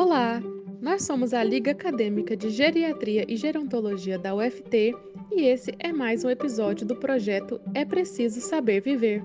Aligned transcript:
Olá! 0.00 0.40
Nós 0.80 1.02
somos 1.02 1.34
a 1.34 1.42
Liga 1.42 1.72
Acadêmica 1.72 2.36
de 2.36 2.50
Geriatria 2.50 3.24
e 3.28 3.34
Gerontologia 3.34 4.16
da 4.16 4.32
UFT 4.32 4.94
e 5.32 5.40
esse 5.40 5.74
é 5.80 5.92
mais 5.92 6.22
um 6.24 6.30
episódio 6.30 6.86
do 6.86 6.94
projeto 6.94 7.60
É 7.74 7.84
Preciso 7.84 8.40
Saber 8.40 8.80
Viver. 8.80 9.24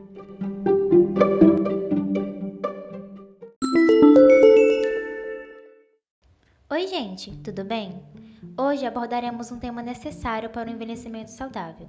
Oi, 6.71 6.87
gente, 6.87 7.37
tudo 7.43 7.64
bem? 7.64 8.04
Hoje 8.57 8.83
abordaremos 8.83 9.51
um 9.51 9.60
tema 9.60 9.83
necessário 9.83 10.50
para 10.50 10.71
o 10.71 10.74
envelhecimento 10.74 11.29
saudável: 11.29 11.87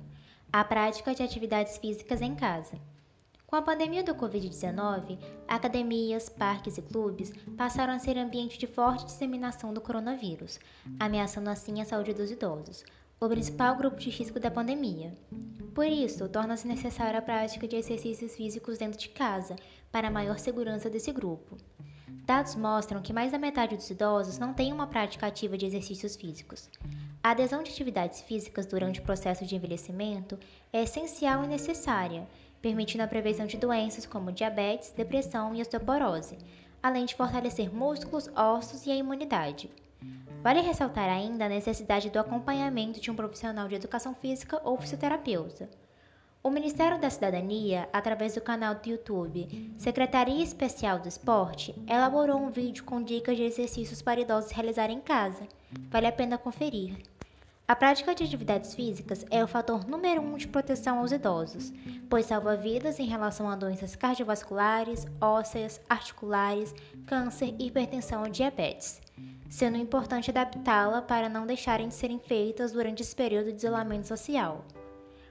a 0.53 0.63
prática 0.63 1.15
de 1.15 1.23
atividades 1.23 1.79
físicas 1.79 2.21
em 2.21 2.35
casa. 2.35 2.79
Com 3.55 3.59
a 3.59 3.63
pandemia 3.63 4.03
do 4.03 4.17
Covid-19, 4.17 5.17
academias, 5.47 6.29
parques 6.29 6.77
e 6.77 6.83
clubes 6.83 7.33
passaram 7.57 7.93
a 7.93 8.01
ser 8.01 8.19
ambiente 8.19 8.59
de 8.59 8.67
forte 8.67 9.05
disseminação 9.05 9.73
do 9.73 9.81
coronavírus, 9.81 10.59
ameaçando 10.99 11.49
assim 11.49 11.81
a 11.81 11.85
saúde 11.85 12.13
dos 12.13 12.33
idosos, 12.33 12.85
o 13.21 13.29
principal 13.29 13.77
grupo 13.77 13.97
de 13.97 14.11
risco 14.11 14.41
da 14.41 14.51
pandemia. 14.51 15.15
Por 15.73 15.87
isso, 15.87 16.29
torna-se 16.29 16.67
necessária 16.67 17.21
a 17.21 17.23
prática 17.23 17.69
de 17.69 17.77
exercícios 17.77 18.35
físicos 18.35 18.77
dentro 18.77 18.99
de 18.99 19.09
casa, 19.11 19.55
para 19.93 20.11
maior 20.11 20.41
segurança 20.41 20.91
desse 20.91 21.13
grupo. 21.13 21.57
Dados 22.27 22.57
mostram 22.57 23.03
que 23.03 23.13
mais 23.13 23.31
da 23.31 23.39
metade 23.39 23.77
dos 23.77 23.89
idosos 23.89 24.37
não 24.37 24.53
tem 24.53 24.73
uma 24.73 24.89
prática 24.89 25.29
ativa 25.29 25.57
de 25.57 25.67
exercícios 25.67 26.17
físicos. 26.17 26.69
A 27.23 27.31
adesão 27.31 27.63
de 27.63 27.71
atividades 27.71 28.21
físicas 28.21 28.67
durante 28.67 28.99
o 28.99 29.05
processo 29.05 29.47
de 29.47 29.55
envelhecimento 29.55 30.37
é 30.73 30.83
essencial 30.83 31.45
e 31.45 31.47
necessária, 31.47 32.27
permitindo 32.65 33.05
a 33.05 33.07
prevenção 33.07 33.45
de 33.45 33.59
doenças 33.59 34.07
como 34.07 34.33
diabetes, 34.33 34.91
depressão 34.97 35.55
e 35.55 35.61
osteoporose, 35.61 36.39
além 36.83 37.05
de 37.05 37.15
fortalecer 37.15 37.71
músculos, 37.71 38.27
ossos 38.35 38.87
e 38.87 38.91
a 38.91 38.97
imunidade. 38.97 39.71
Vale 40.43 40.63
ressaltar 40.63 41.11
ainda 41.11 41.45
a 41.45 41.49
necessidade 41.51 42.09
do 42.09 42.19
acompanhamento 42.19 43.03
de 43.03 43.11
um 43.11 43.15
profissional 43.15 43.69
de 43.69 43.75
educação 43.75 44.15
física 44.15 44.59
ou 44.65 44.79
fisioterapeuta. 44.79 45.69
O 46.43 46.49
Ministério 46.49 46.99
da 46.99 47.11
Cidadania, 47.11 47.87
através 47.93 48.35
do 48.35 48.41
canal 48.41 48.77
do 48.77 48.89
YouTube 48.89 49.75
Secretaria 49.77 50.43
Especial 50.43 50.99
do 50.99 51.09
Esporte, 51.09 51.75
elaborou 51.87 52.39
um 52.39 52.51
vídeo 52.51 52.85
com 52.85 53.03
dicas 53.03 53.37
de 53.37 53.43
exercícios 53.43 54.01
para 54.01 54.21
idosos 54.23 54.53
realizarem 54.53 54.97
em 54.97 55.03
casa. 55.03 55.47
Vale 55.91 56.07
a 56.07 56.13
pena 56.13 56.39
conferir. 56.39 56.97
A 57.67 57.75
prática 57.75 58.15
de 58.15 58.23
atividades 58.23 58.75
físicas 58.75 59.25
é 59.31 59.43
o 59.43 59.49
fator 59.49 59.89
número 59.89 60.21
um 60.21 60.37
de 60.37 60.47
proteção 60.47 60.99
aos 60.99 61.13
idosos, 61.13 61.73
pois 62.11 62.27
salva 62.27 62.55
vidas 62.55 63.01
em 63.01 63.07
relação 63.07 63.49
a 63.49 63.57
doenças 63.57 63.97
cardiovasculares, 63.97 65.07
ósseas, 65.19 65.81
articulares, 65.89 66.75
câncer, 67.07 67.55
hipertensão 67.59 68.27
e 68.27 68.31
diabetes, 68.31 69.01
sendo 69.49 69.79
importante 69.79 70.31
adaptá-la 70.31 71.01
para 71.01 71.27
não 71.27 71.47
deixarem 71.47 71.89
de 71.89 71.95
serem 71.95 72.19
feitas 72.19 72.71
durante 72.71 73.01
esse 73.01 73.17
período 73.17 73.51
de 73.51 73.57
isolamento 73.57 74.09
social. 74.09 74.63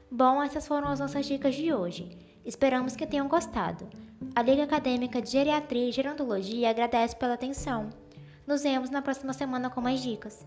Bom, 0.10 0.42
essas 0.42 0.66
foram 0.68 0.88
as 0.88 1.00
nossas 1.00 1.28
dicas 1.28 1.54
de 1.54 1.72
hoje. 1.72 2.18
Esperamos 2.44 2.96
que 2.96 3.06
tenham 3.06 3.28
gostado. 3.28 3.88
A 4.36 4.42
Liga 4.42 4.64
Acadêmica 4.64 5.22
de 5.22 5.30
Geriatria 5.30 5.88
e 5.88 5.92
Gerontologia 5.92 6.72
agradece 6.72 7.16
pela 7.16 7.36
atenção. 7.36 7.92
Nos 8.48 8.64
vemos 8.64 8.90
na 8.90 9.04
próxima 9.04 9.34
semana 9.34 9.70
com 9.70 9.82
mais 9.82 10.02
dicas. 10.02 10.44